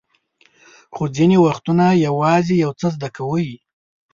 خو 0.93 1.03
ځینې 1.15 1.37
وختونه 1.45 1.85
یوازې 2.05 2.53
یو 2.63 2.71
څه 2.79 2.87
زده 2.95 3.09
کوئ. 3.17 3.49